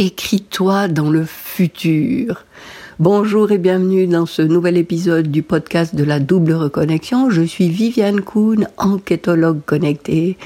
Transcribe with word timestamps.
écris-toi 0.00 0.88
dans 0.88 1.10
le 1.10 1.26
futur. 1.26 2.46
Bonjour 2.98 3.52
et 3.52 3.58
bienvenue 3.58 4.06
dans 4.06 4.24
ce 4.24 4.40
nouvel 4.40 4.78
épisode 4.78 5.30
du 5.30 5.42
podcast 5.42 5.94
de 5.94 6.04
la 6.04 6.20
double 6.20 6.54
reconnexion. 6.54 7.28
Je 7.28 7.42
suis 7.42 7.68
Viviane 7.68 8.22
Kuhn, 8.22 8.66
enquêtologue 8.78 9.60
connectée. 9.66 10.38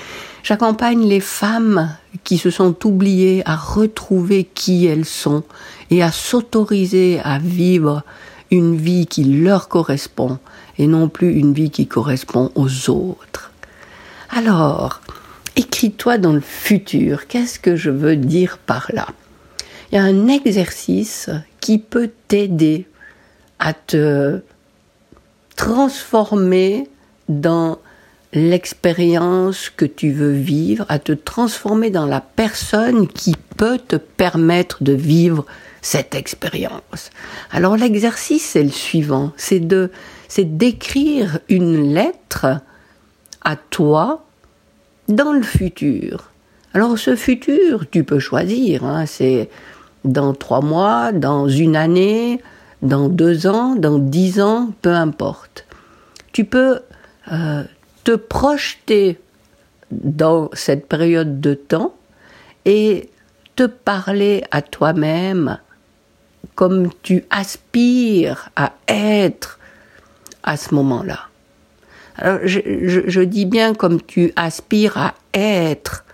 J'accompagne 0.43 1.07
les 1.07 1.21
femmes 1.21 1.97
qui 2.25 2.37
se 2.37 2.51
sont 2.51 2.75
oubliées 2.85 3.45
à 3.47 3.55
retrouver 3.55 4.43
qui 4.43 4.87
elles 4.87 5.05
sont 5.05 5.45
et 5.89 6.03
à 6.03 6.11
s'autoriser 6.11 7.21
à 7.23 7.39
vivre 7.39 8.03
une 8.51 8.75
vie 8.75 9.07
qui 9.07 9.23
leur 9.23 9.69
correspond 9.69 10.41
et 10.79 10.89
non 10.89 11.09
plus 11.09 11.33
une 11.33 11.55
vie 11.55 11.71
qui 11.71 11.87
correspond 11.87 12.51
aux 12.57 12.91
autres. 12.91 13.53
Alors, 14.31 15.01
écris-toi 15.55 16.19
dans 16.19 16.33
le 16.33 16.41
futur. 16.41 17.29
Qu'est-ce 17.29 17.61
que 17.61 17.77
je 17.77 17.91
veux 17.91 18.17
dire 18.17 18.59
par 18.59 18.91
là? 18.93 19.07
Un 19.99 20.29
exercice 20.29 21.31
qui 21.61 21.79
peut 21.79 22.11
t'aider 22.29 22.87
à 23.59 23.73
te 23.73 24.41
transformer 25.57 26.89
dans 27.29 27.79
l'expérience 28.33 29.71
que 29.71 29.85
tu 29.85 30.11
veux 30.11 30.33
vivre, 30.33 30.85
à 30.89 30.99
te 30.99 31.13
transformer 31.13 31.91
dans 31.91 32.07
la 32.07 32.21
personne 32.21 33.07
qui 33.07 33.37
peut 33.57 33.79
te 33.79 33.97
permettre 33.97 34.83
de 34.83 34.93
vivre 34.93 35.47
cette 35.81 36.15
expérience. 36.15 37.11
Alors 37.53 37.77
l'exercice 37.77 38.45
c'est 38.45 38.65
le 38.65 38.71
suivant, 38.71 39.33
c'est 39.37 39.61
de 39.61 39.91
c'est 40.29 40.57
d'écrire 40.57 41.39
une 41.49 41.95
lettre 41.95 42.61
à 43.43 43.57
toi 43.57 44.25
dans 45.09 45.33
le 45.33 45.43
futur. 45.43 46.31
Alors 46.73 46.99
ce 46.99 47.15
futur, 47.15 47.89
tu 47.89 48.03
peux 48.03 48.19
choisir, 48.19 48.85
hein, 48.85 49.07
c'est 49.07 49.49
dans 50.05 50.35
trois 50.35 50.61
mois, 50.61 51.13
dans 51.13 51.49
une 51.49 51.77
année, 51.77 52.41
dans 52.83 53.09
deux 53.09 53.47
ans, 53.47 53.75
dans 53.75 53.99
dix 53.99 54.41
ans, 54.41 54.71
peu 54.83 54.91
importe. 54.91 55.67
Tu 56.33 56.45
peux 56.45 56.81
euh, 57.33 57.65
te 58.05 58.13
projeter 58.13 59.19
dans 59.91 60.51
cette 60.53 60.87
période 60.87 61.41
de 61.41 61.55
temps 61.55 61.95
et 62.65 63.11
te 63.57 63.65
parler 63.65 64.45
à 64.51 64.63
toi-même 64.63 65.59
comme 66.55 66.91
tu 67.03 67.25
aspires 67.31 68.51
à 68.57 68.73
être 68.89 69.59
à 70.43 70.57
ce 70.57 70.75
moment-là. 70.75 71.21
Alors 72.17 72.41
je, 72.45 73.21
dis 73.23 73.47
bien 73.47 73.75
comme 73.75 74.01
tu 74.01 74.33
aspires 74.37 74.99
à 74.99 75.15
être. 75.33 76.05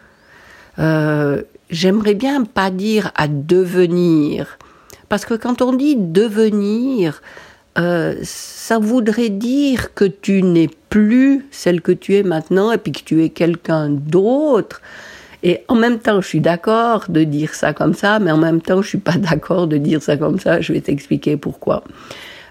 Euh, 0.78 1.42
j'aimerais 1.70 2.14
bien 2.14 2.44
pas 2.44 2.70
dire 2.70 3.12
à 3.14 3.28
devenir, 3.28 4.58
parce 5.08 5.24
que 5.24 5.34
quand 5.34 5.62
on 5.62 5.72
dit 5.72 5.96
devenir, 5.96 7.22
euh, 7.78 8.16
ça 8.22 8.78
voudrait 8.78 9.28
dire 9.28 9.94
que 9.94 10.04
tu 10.04 10.42
n'es 10.42 10.68
plus 10.88 11.46
celle 11.50 11.80
que 11.80 11.92
tu 11.92 12.16
es 12.16 12.22
maintenant 12.22 12.72
et 12.72 12.78
puis 12.78 12.92
que 12.92 13.02
tu 13.02 13.22
es 13.22 13.30
quelqu'un 13.30 13.88
d'autre. 13.88 14.80
Et 15.42 15.64
en 15.68 15.74
même 15.74 15.98
temps, 15.98 16.20
je 16.20 16.28
suis 16.28 16.40
d'accord 16.40 17.06
de 17.08 17.24
dire 17.24 17.54
ça 17.54 17.72
comme 17.72 17.94
ça, 17.94 18.18
mais 18.18 18.30
en 18.30 18.36
même 18.36 18.60
temps, 18.60 18.82
je 18.82 18.88
suis 18.88 18.98
pas 18.98 19.12
d'accord 19.16 19.66
de 19.66 19.76
dire 19.76 20.02
ça 20.02 20.16
comme 20.16 20.38
ça. 20.38 20.60
Je 20.60 20.72
vais 20.72 20.80
t'expliquer 20.80 21.36
pourquoi. 21.36 21.84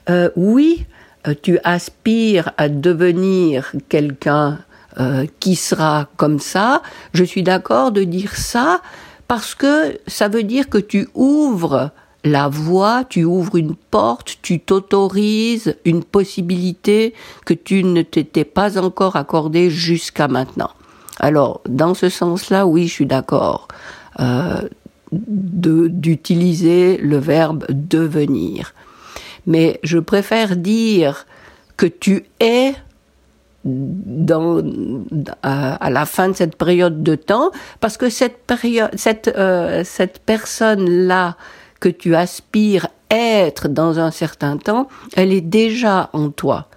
Euh, 0.09 0.29
oui, 0.35 0.85
euh, 1.27 1.33
tu 1.39 1.59
aspires 1.63 2.51
à 2.57 2.69
devenir 2.69 3.71
quelqu'un 3.89 4.59
qui 5.39 5.55
sera 5.55 6.09
comme 6.17 6.39
ça. 6.39 6.81
Je 7.13 7.23
suis 7.23 7.41
d'accord 7.41 7.93
de 7.93 8.03
dire 8.03 8.35
ça 8.35 8.81
parce 9.29 9.53
que 9.53 9.99
ça 10.07 10.27
veut 10.27 10.41
dire 10.41 10.69
que 10.69 10.79
tu 10.79 11.07
ouvres 11.13 11.91
la 12.23 12.49
voie, 12.49 13.03
tu 13.07 13.23
ouvres 13.25 13.57
une 13.57 13.75
porte, 13.75 14.39
tu 14.41 14.59
t'autorises 14.59 15.75
une 15.85 16.03
possibilité 16.03 17.13
que 17.45 17.53
tu 17.53 17.83
ne 17.83 18.01
t'étais 18.01 18.43
pas 18.43 18.79
encore 18.79 19.15
accordée 19.15 19.69
jusqu'à 19.69 20.27
maintenant. 20.27 20.71
Alors, 21.19 21.61
dans 21.69 21.93
ce 21.93 22.09
sens-là, 22.09 22.65
oui, 22.65 22.87
je 22.87 22.93
suis 22.93 23.05
d'accord 23.05 23.67
euh, 24.19 24.67
d'utiliser 25.11 26.97
le 26.97 27.17
verbe 27.17 27.65
devenir. 27.69 28.73
Mais 29.45 29.79
je 29.83 29.99
préfère 29.99 30.55
dire 30.55 31.27
que 31.77 31.85
tu 31.85 32.25
es 32.39 32.73
dans, 33.69 34.61
à, 35.43 35.89
la 35.89 36.05
fin 36.05 36.29
de 36.29 36.33
cette 36.35 36.55
période 36.55 37.03
de 37.03 37.15
temps, 37.15 37.51
parce 37.79 37.97
que 37.97 38.09
cette 38.09 38.45
période, 38.45 38.89
cette, 38.95 39.27
euh, 39.29 39.83
cette 39.83 40.19
personne-là 40.19 41.37
que 41.79 41.89
tu 41.89 42.15
aspires 42.15 42.87
être 43.09 43.67
dans 43.67 43.99
un 43.99 44.11
certain 44.11 44.57
temps, 44.57 44.87
elle 45.15 45.33
est 45.33 45.41
déjà 45.41 46.09
en 46.13 46.29
toi. 46.29 46.67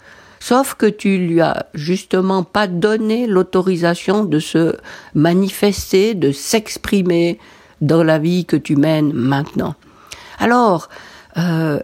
Sauf 0.41 0.75
que 0.75 0.87
tu 0.87 1.19
lui 1.19 1.41
as 1.41 1.67
justement 1.73 2.43
pas 2.43 2.67
donné 2.67 3.27
l'autorisation 3.27 4.25
de 4.25 4.41
se 4.41 4.77
manifester, 5.15 6.15
de 6.15 6.33
s'exprimer 6.33 7.39
dans 7.81 8.03
la 8.03 8.19
vie 8.19 8.45
que 8.45 8.57
tu 8.57 8.75
mènes 8.77 9.13
maintenant. 9.13 9.75
Alors, 10.39 10.89
euh, 11.37 11.81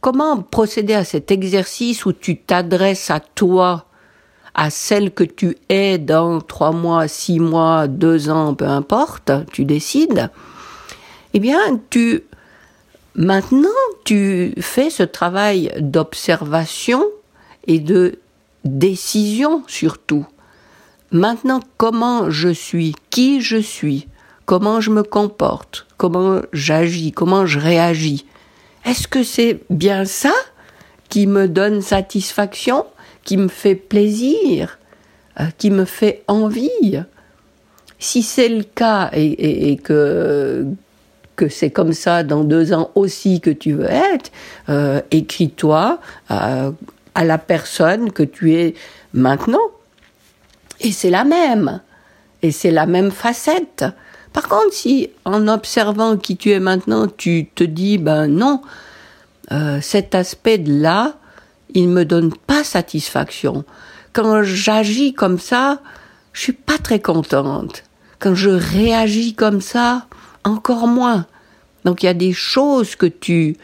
Comment 0.00 0.42
procéder 0.42 0.94
à 0.94 1.04
cet 1.04 1.30
exercice 1.30 2.06
où 2.06 2.12
tu 2.12 2.36
t'adresses 2.36 3.10
à 3.10 3.20
toi, 3.20 3.86
à 4.54 4.70
celle 4.70 5.12
que 5.12 5.24
tu 5.24 5.56
es 5.68 5.98
dans 5.98 6.40
trois 6.40 6.72
mois, 6.72 7.08
six 7.08 7.40
mois, 7.40 7.88
deux 7.88 8.30
ans, 8.30 8.54
peu 8.54 8.66
importe, 8.66 9.32
tu 9.52 9.64
décides. 9.64 10.30
Eh 11.34 11.40
bien, 11.40 11.80
tu, 11.90 12.22
maintenant, 13.14 13.68
tu 14.04 14.54
fais 14.60 14.90
ce 14.90 15.02
travail 15.02 15.72
d'observation 15.80 17.04
et 17.66 17.80
de 17.80 18.18
décision 18.64 19.62
surtout. 19.66 20.26
Maintenant, 21.10 21.60
comment 21.76 22.30
je 22.30 22.48
suis, 22.48 22.94
qui 23.10 23.40
je 23.40 23.56
suis, 23.56 24.08
comment 24.46 24.80
je 24.80 24.90
me 24.90 25.02
comporte, 25.02 25.86
comment 25.96 26.40
j'agis, 26.52 27.12
comment 27.12 27.46
je 27.46 27.58
réagis. 27.58 28.26
Est-ce 28.88 29.06
que 29.06 29.22
c'est 29.22 29.60
bien 29.68 30.06
ça 30.06 30.32
qui 31.10 31.26
me 31.26 31.46
donne 31.46 31.82
satisfaction, 31.82 32.86
qui 33.22 33.36
me 33.36 33.48
fait 33.48 33.74
plaisir, 33.74 34.78
euh, 35.38 35.44
qui 35.58 35.70
me 35.70 35.84
fait 35.84 36.22
envie? 36.26 36.98
Si 37.98 38.22
c'est 38.22 38.48
le 38.48 38.62
cas 38.62 39.10
et, 39.12 39.76
que 39.84 40.66
que 41.36 41.50
c'est 41.50 41.70
comme 41.70 41.92
ça 41.92 42.22
dans 42.22 42.44
deux 42.44 42.72
ans 42.72 42.90
aussi 42.94 43.42
que 43.42 43.50
tu 43.50 43.74
veux 43.74 43.90
être, 43.90 44.32
euh, 44.70 45.02
écris-toi 45.10 46.00
euh, 46.30 46.72
à 47.14 47.24
la 47.24 47.36
personne 47.36 48.10
que 48.10 48.22
tu 48.22 48.54
es 48.54 48.74
maintenant. 49.12 49.68
Et 50.80 50.92
c'est 50.92 51.10
la 51.10 51.24
même. 51.24 51.82
Et 52.40 52.52
c'est 52.52 52.70
la 52.70 52.86
même 52.86 53.10
facette. 53.10 53.84
Par 54.38 54.46
contre, 54.46 54.72
si 54.72 55.10
en 55.24 55.48
observant 55.48 56.16
qui 56.16 56.36
tu 56.36 56.52
es 56.52 56.60
maintenant, 56.60 57.08
tu 57.08 57.48
te 57.56 57.64
dis, 57.64 57.98
ben 57.98 58.28
non, 58.28 58.62
euh, 59.50 59.80
cet 59.82 60.14
aspect-là, 60.14 61.16
il 61.74 61.88
me 61.88 62.04
donne 62.04 62.32
pas 62.32 62.62
satisfaction. 62.62 63.64
Quand 64.12 64.44
j'agis 64.44 65.12
comme 65.12 65.40
ça, 65.40 65.80
je 66.32 66.40
suis 66.42 66.52
pas 66.52 66.78
très 66.78 67.00
contente. 67.00 67.82
Quand 68.20 68.36
je 68.36 68.50
réagis 68.50 69.34
comme 69.34 69.60
ça, 69.60 70.06
encore 70.44 70.86
moins. 70.86 71.26
Donc 71.84 72.04
il 72.04 72.06
y 72.06 72.08
a 72.08 72.14
des 72.14 72.32
choses 72.32 72.94
que 72.94 73.06
tu 73.06 73.56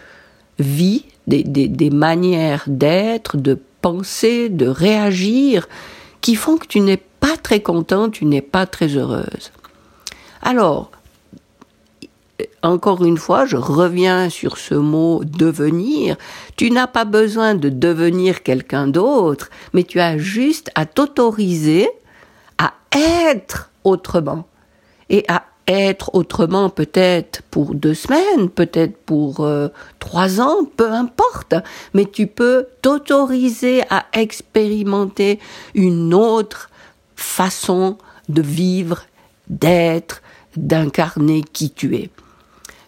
vis, 0.59 1.05
des, 1.29 1.45
des, 1.45 1.69
des 1.69 1.91
manières 1.91 2.65
d'être, 2.67 3.37
de 3.37 3.61
penser, 3.81 4.49
de 4.49 4.67
réagir, 4.67 5.69
qui 6.21 6.35
font 6.35 6.57
que 6.57 6.67
tu 6.67 6.81
n'es 6.81 6.97
pas 6.97 7.37
très 7.41 7.61
contente, 7.61 8.15
tu 8.15 8.25
n'es 8.25 8.43
pas 8.43 8.67
très 8.67 8.89
heureuse. 8.89 9.53
Alors, 10.45 10.91
encore 12.63 13.05
une 13.05 13.17
fois, 13.17 13.47
je 13.47 13.57
reviens 13.57 14.29
sur 14.29 14.59
ce 14.59 14.75
mot 14.75 15.23
devenir. 15.25 16.17
Tu 16.57 16.71
n'as 16.71 16.87
pas 16.87 17.07
besoin 17.07 17.55
de 17.55 17.71
devenir 17.71 18.43
quelqu'un 18.43 18.87
d'autre, 18.87 19.49
mais 19.73 19.85
tu 19.85 20.01
as 20.01 20.19
juste 20.19 20.71
à 20.75 20.87
t'autoriser 20.87 21.89
à 22.59 22.75
être 22.93 23.71
autrement. 23.85 24.47
Et 25.09 25.25
à 25.29 25.45
être 25.67 26.15
autrement 26.15 26.69
peut-être 26.69 27.43
pour 27.51 27.75
deux 27.75 27.95
semaines, 27.95 28.51
peut-être 28.51 28.99
pour 28.99 29.41
euh, 29.41 29.69
trois 29.99 30.41
ans, 30.41 30.65
peu 30.77 30.91
importe, 30.91 31.55
mais 31.95 32.05
tu 32.05 32.27
peux 32.27 32.67
t'autoriser 32.83 33.83
à 33.89 34.05
expérimenter 34.13 35.39
une 35.75 36.13
autre 36.13 36.69
façon 37.17 37.97
de 38.29 38.43
vivre, 38.43 39.05
d'être, 39.49 40.23
d'incarner 40.57 41.43
qui 41.43 41.71
tu 41.71 41.97
es. 41.97 42.11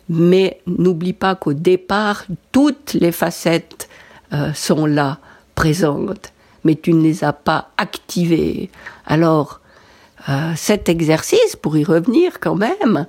Mais 0.09 0.61
n'oublie 0.67 1.13
pas 1.13 1.35
qu'au 1.35 1.53
départ, 1.53 2.25
toutes 2.53 2.95
les 2.95 3.13
facettes 3.13 3.89
euh, 4.33 4.53
sont 4.53 4.87
là, 4.87 5.19
présentes, 5.55 6.33
mais 6.65 6.77
tu 6.77 6.93
ne 6.93 7.03
les 7.03 7.25
as 7.25 7.33
pas 7.33 7.71
activées. 7.77 8.71
Alors, 9.07 9.61
euh, 10.29 10.53
cet 10.57 10.89
exercice, 10.89 11.57
pour 11.57 11.77
y 11.77 11.85
revenir 11.85 12.41
quand 12.41 12.57
même, 12.57 13.07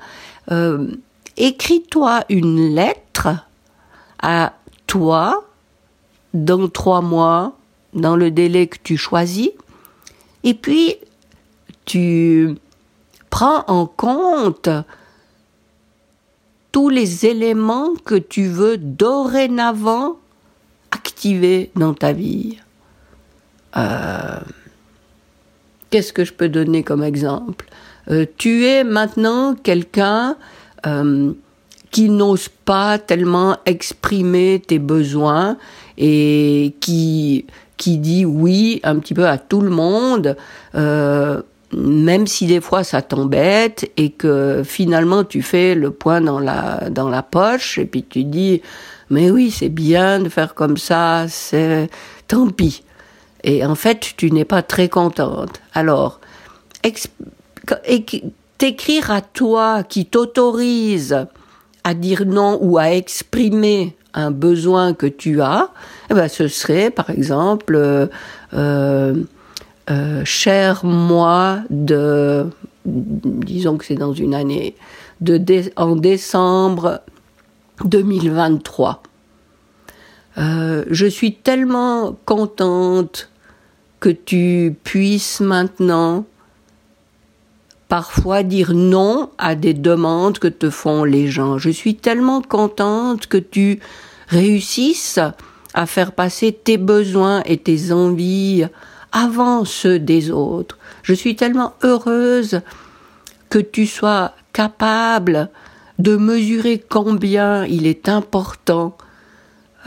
euh, 0.52 0.88
écris-toi 1.36 2.24
une 2.30 2.74
lettre 2.74 3.30
à 4.22 4.54
toi 4.88 5.44
dans 6.34 6.68
trois 6.68 7.02
mois, 7.02 7.58
dans 7.94 8.16
le 8.16 8.32
délai 8.32 8.68
que 8.68 8.78
tu 8.84 8.98
choisis, 8.98 9.50
et 10.44 10.54
puis 10.54 10.96
tu 11.86 12.56
prends 13.30 13.64
en 13.68 13.86
compte 13.86 14.70
tous 16.72 16.90
les 16.90 17.26
éléments 17.26 17.94
que 18.06 18.16
tu 18.16 18.48
veux 18.48 18.78
dorénavant 18.78 20.18
activer 20.92 21.72
dans 21.76 21.94
ta 21.94 22.14
vie. 22.14 22.58
Euh, 23.76 24.40
qu'est-ce 25.90 26.14
que 26.14 26.24
je 26.24 26.34
peux 26.34 26.50
donner 26.50 26.84
comme 26.84 27.04
exemple? 27.04 27.66
Euh, 28.10 28.26
Tu 28.38 28.66
es 28.66 28.84
maintenant 28.84 29.56
quelqu'un 29.56 30.36
euh, 30.86 31.34
qui 31.92 32.10
n'ose 32.10 32.50
pas 32.50 33.00
tellement 33.00 33.58
exprimer 33.66 34.62
tes 34.66 34.80
besoins 34.80 35.58
et 35.98 36.76
qui 36.80 37.46
qui 37.78 37.98
dit 38.00 38.26
oui 38.26 38.80
un 38.84 38.98
petit 38.98 39.14
peu 39.14 39.28
à 39.28 39.38
tout 39.38 39.62
le 39.62 39.70
monde, 39.70 40.36
même 41.74 42.28
si 42.28 42.46
des 42.46 42.62
fois 42.62 42.84
ça 42.84 43.02
t'embête 43.02 43.92
et 43.98 44.12
que 44.12 44.62
finalement 44.66 45.24
tu 45.24 45.42
fais 45.42 45.76
le 45.76 45.92
point 45.92 46.22
dans 46.22 46.40
la 46.40 46.90
dans 46.90 47.10
la 47.10 47.24
poche 47.24 47.78
et 47.78 47.86
puis 47.86 48.04
tu 48.04 48.24
dis 48.24 48.62
mais 49.10 49.32
oui 49.32 49.52
c'est 49.52 49.70
bien 49.70 50.20
de 50.20 50.30
faire 50.30 50.54
comme 50.54 50.78
ça, 50.78 51.26
c'est 51.28 51.90
tant 52.28 52.48
pis. 52.50 52.84
Et 53.44 53.66
en 53.66 53.76
fait 53.76 54.14
tu 54.18 54.32
n'es 54.32 54.46
pas 54.46 54.62
très 54.62 54.90
contente. 54.90 55.62
Alors 55.74 56.20
t'écrire 58.58 59.12
à 59.12 59.22
toi 59.22 59.84
qui 59.84 60.06
t'autorise 60.06 61.28
à 61.84 61.94
dire 61.94 62.26
non 62.26 62.58
ou 62.62 62.78
à 62.78 62.92
exprimer 62.92 63.96
un 64.14 64.32
besoin 64.32 64.94
que 64.94 65.06
tu 65.06 65.42
as, 65.42 65.70
eh 66.10 66.14
ben, 66.14 66.28
ce 66.28 66.48
serait 66.48 66.90
par 66.90 67.10
exemple 67.10 67.78
euh, 68.54 69.16
euh, 69.90 69.94
euh, 69.94 70.22
cher 70.26 70.86
mois 70.86 71.60
de, 71.70 72.48
disons 72.86 73.78
que 73.78 73.86
c'est 73.86 73.96
dans 73.96 74.14
une 74.14 74.34
année, 74.34 74.76
de 75.22 75.42
en 75.76 75.96
décembre 75.96 77.02
2023. 77.86 79.02
je 80.38 81.06
suis 81.08 81.36
tellement 81.36 82.18
contente 82.26 83.30
que 84.00 84.10
tu 84.10 84.76
puisses 84.84 85.40
maintenant 85.40 86.26
parfois 87.88 88.44
dire 88.44 88.74
non 88.74 89.32
à 89.38 89.56
des 89.56 89.74
demandes 89.74 90.40
que 90.40 90.48
te 90.48 90.70
font 90.70 91.04
les 91.04 91.28
gens. 91.28 91.58
Je 91.58 91.70
suis 91.70 91.96
tellement 91.96 92.42
contente 92.42 93.28
que 93.28 93.38
tu 93.38 93.80
réussisses 94.28 95.20
à 95.74 95.86
faire 95.86 96.12
passer 96.12 96.52
tes 96.52 96.78
besoins 96.78 97.42
et 97.46 97.58
tes 97.58 97.92
envies 97.92 98.66
avant 99.18 99.66
ceux 99.66 99.98
des 99.98 100.30
autres. 100.30 100.78
Je 101.02 101.14
suis 101.14 101.36
tellement 101.36 101.74
heureuse 101.84 102.62
que 103.50 103.58
tu 103.58 103.88
sois 103.88 104.34
capable 104.54 105.50
de 105.98 106.16
mesurer 106.18 106.78
combien 106.88 107.66
il 107.66 107.88
est 107.88 108.10
important 108.10 108.96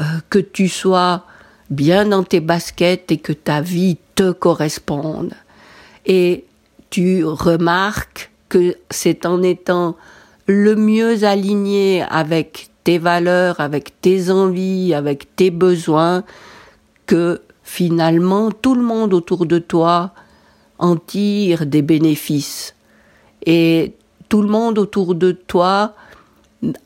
euh, 0.01 0.05
que 0.31 0.41
tu 0.41 0.69
sois 0.69 1.25
bien 1.71 2.07
dans 2.07 2.25
tes 2.25 2.41
baskets 2.41 3.13
et 3.13 3.19
que 3.19 3.33
ta 3.33 3.61
vie 3.61 3.99
te 4.17 4.33
corresponde. 4.33 5.35
Et 6.07 6.45
tu 6.91 7.25
remarques 7.25 8.33
que 8.49 8.75
c'est 8.91 9.27
en 9.27 9.45
étant 9.45 9.97
le 10.47 10.75
mieux 10.75 11.23
aligné 11.23 12.03
avec 12.11 12.71
tes 12.83 12.99
valeurs, 12.99 13.61
avec 13.61 14.01
tes 14.01 14.29
envies, 14.31 14.93
avec 14.93 15.37
tes 15.37 15.53
besoins, 15.53 16.25
que 17.07 17.41
finalement 17.71 18.51
tout 18.51 18.75
le 18.75 18.83
monde 18.83 19.15
autour 19.15 19.47
de 19.47 19.61
toi 19.61 20.11
en 20.81 20.97
tire 20.97 21.67
des 21.67 21.83
bénéfices. 21.83 22.75
Et 23.47 23.95
tout 24.29 24.43
le 24.43 24.49
monde 24.49 24.77
autour 24.77 25.15
de 25.15 25.31
toi 25.31 25.95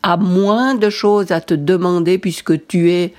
a 0.02 0.16
moins 0.18 0.74
de 0.74 0.90
choses 0.90 1.30
à 1.30 1.40
te 1.40 1.54
demander 1.54 2.18
puisque 2.18 2.66
tu 2.66 2.90
es, 2.90 3.14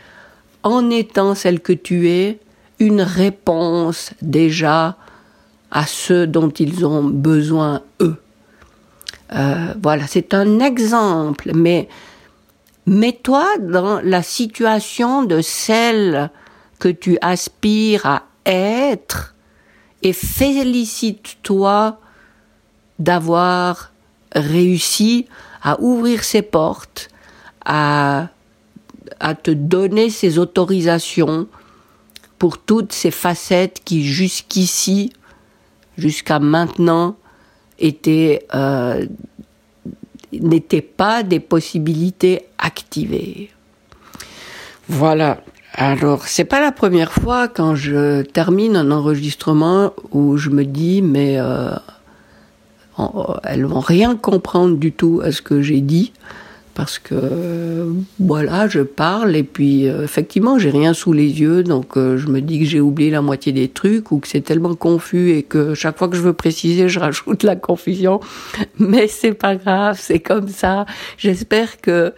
en 0.62 0.92
étant 0.92 1.34
celle 1.34 1.60
que 1.60 1.74
tu 1.74 2.08
es, 2.08 2.40
une 2.78 3.02
réponse 3.02 4.12
déjà 4.22 4.96
à 5.72 5.88
ceux 5.88 6.28
dont 6.28 6.50
ils 6.50 6.86
ont 6.86 7.04
besoin 7.04 7.82
eux. 8.00 8.18
Euh, 9.34 9.74
voilà, 9.82 10.06
c'est 10.06 10.36
un 10.36 10.60
exemple, 10.60 11.52
mais 11.56 11.90
mets-toi 12.86 13.58
dans 13.60 14.02
la 14.02 14.22
situation 14.22 15.24
de 15.24 15.42
celle 15.42 16.30
tu 16.90 17.18
aspires 17.22 18.06
à 18.06 18.24
être 18.46 19.36
et 20.02 20.14
félicite-toi 20.14 22.00
d'avoir 23.00 23.92
réussi 24.36 25.28
à 25.62 25.80
ouvrir 25.82 26.24
ses 26.24 26.42
portes, 26.42 27.10
à, 27.66 28.30
te 29.44 29.52
donner 29.52 30.10
ces 30.10 30.38
autorisations 30.38 31.48
pour 32.38 32.60
toutes 32.60 32.92
ces 32.92 33.12
facettes 33.12 33.82
qui 33.84 34.04
jusqu'ici 34.04 35.12
jusqu'à 35.98 36.40
maintenant 36.40 37.16
euh, 37.82 39.06
n'étaient 40.34 40.82
pas 40.82 41.24
des 41.24 41.40
possibilités 41.40 42.42
activées. 42.58 43.50
Voilà. 44.88 45.42
Alors, 45.78 46.26
c'est 46.26 46.46
pas 46.46 46.62
la 46.62 46.72
première 46.72 47.12
fois 47.12 47.50
quand 47.50 47.76
je 47.76 48.22
termine 48.22 48.78
un 48.78 48.92
enregistrement 48.92 49.92
où 50.12 50.38
je 50.38 50.50
me 50.50 50.64
dis 50.64 51.02
mais 51.02 51.36
euh, 51.38 51.76
elles 53.44 53.66
vont 53.66 53.82
rien 53.82 54.16
comprendre 54.16 54.78
du 54.78 54.94
tout 54.94 55.20
à 55.22 55.34
ce 55.34 55.42
que 55.42 55.62
j'ai 55.62 55.82
dit 55.82 56.14
parce 56.76 56.98
que 56.98 57.94
voilà, 58.20 58.70
je 58.70 58.82
parle 58.82 59.36
et 59.36 59.44
puis 59.44 59.90
euh, 59.90 60.06
effectivement, 60.06 60.58
j'ai 60.60 60.70
rien 60.70 60.94
sous 60.94 61.12
les 61.12 61.42
yeux, 61.42 61.64
donc 61.64 61.98
euh, 61.98 62.18
je 62.18 62.28
me 62.28 62.40
dis 62.40 62.60
que 62.60 62.66
j'ai 62.66 62.80
oublié 62.80 63.12
la 63.12 63.22
moitié 63.22 63.52
des 63.52 63.68
trucs 63.68 64.14
ou 64.14 64.20
que 64.20 64.30
c'est 64.30 64.42
tellement 64.42 64.76
confus 64.76 65.32
et 65.32 65.44
que 65.44 65.74
chaque 65.74 65.98
fois 65.98 66.08
que 66.08 66.16
je 66.16 66.22
veux 66.22 66.34
préciser, 66.34 66.88
je 66.88 67.00
rajoute 67.00 67.44
la 67.44 67.58
confusion. 67.58 68.22
Mais 68.80 69.08
c'est 69.08 69.34
pas 69.34 69.58
grave, 69.58 69.98
c'est 70.02 70.20
comme 70.20 70.48
ça. 70.48 70.86
J'espère 71.18 71.82
que 71.82 72.14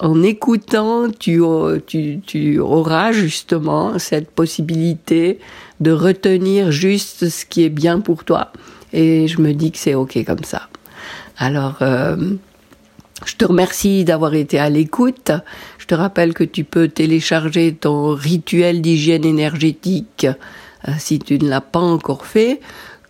en 0.00 0.22
écoutant, 0.22 1.08
tu, 1.10 1.40
auras 1.40 3.12
justement 3.12 3.98
cette 3.98 4.30
possibilité 4.30 5.38
de 5.80 5.92
retenir 5.92 6.72
juste 6.72 7.28
ce 7.28 7.46
qui 7.46 7.64
est 7.64 7.70
bien 7.70 8.00
pour 8.00 8.24
toi. 8.24 8.52
Et 8.92 9.28
je 9.28 9.40
me 9.40 9.52
dis 9.52 9.72
que 9.72 9.78
c'est 9.78 9.94
ok 9.94 10.24
comme 10.24 10.44
ça. 10.44 10.68
Alors, 11.38 11.78
euh, 11.82 12.16
je 13.24 13.36
te 13.36 13.44
remercie 13.44 14.04
d'avoir 14.04 14.34
été 14.34 14.58
à 14.58 14.68
l'écoute. 14.68 15.32
Je 15.78 15.86
te 15.86 15.94
rappelle 15.94 16.34
que 16.34 16.44
tu 16.44 16.64
peux 16.64 16.88
télécharger 16.88 17.74
ton 17.74 18.14
rituel 18.14 18.82
d'hygiène 18.82 19.24
énergétique 19.24 20.26
euh, 20.88 20.92
si 20.98 21.18
tu 21.18 21.38
ne 21.38 21.48
l'as 21.48 21.60
pas 21.60 21.80
encore 21.80 22.26
fait, 22.26 22.60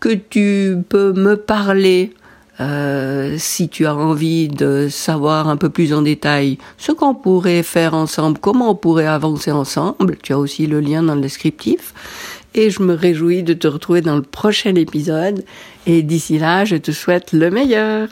que 0.00 0.14
tu 0.14 0.76
peux 0.88 1.12
me 1.12 1.36
parler 1.36 2.12
euh, 2.60 3.34
si 3.38 3.68
tu 3.68 3.86
as 3.86 3.96
envie 3.96 4.48
de 4.48 4.88
savoir 4.88 5.48
un 5.48 5.56
peu 5.56 5.70
plus 5.70 5.92
en 5.92 6.02
détail 6.02 6.58
ce 6.78 6.92
qu'on 6.92 7.14
pourrait 7.14 7.62
faire 7.62 7.94
ensemble, 7.94 8.38
comment 8.38 8.70
on 8.70 8.74
pourrait 8.74 9.06
avancer 9.06 9.50
ensemble. 9.50 10.16
Tu 10.22 10.32
as 10.32 10.38
aussi 10.38 10.66
le 10.66 10.80
lien 10.80 11.02
dans 11.02 11.14
le 11.14 11.20
descriptif 11.20 11.92
et 12.54 12.70
je 12.70 12.82
me 12.82 12.94
réjouis 12.94 13.42
de 13.42 13.54
te 13.54 13.66
retrouver 13.66 14.00
dans 14.00 14.16
le 14.16 14.22
prochain 14.22 14.74
épisode. 14.76 15.44
Et 15.86 16.02
d'ici 16.02 16.38
là, 16.38 16.64
je 16.64 16.76
te 16.76 16.92
souhaite 16.92 17.32
le 17.32 17.50
meilleur. 17.50 18.08